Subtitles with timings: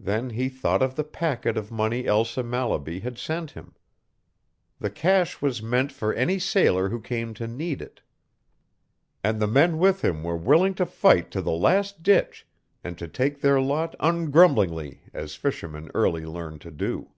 [0.00, 3.74] Then he thought of the packet of money Elsa Mallaby had sent him.
[4.78, 8.00] The cash was meant for any sailor who came to need it.
[9.22, 12.46] And the men with him were willing to fight to the last ditch
[12.82, 17.10] and to take their lot ungrumblingly as fishermen early learn to do.